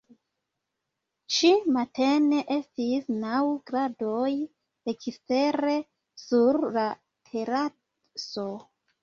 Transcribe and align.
Ĉi-matene 1.33 2.39
estis 2.55 3.05
naŭ 3.25 3.41
gradoj 3.73 4.31
ekstere 4.95 5.77
sur 6.25 6.61
la 6.79 6.89
teraso. 7.31 8.49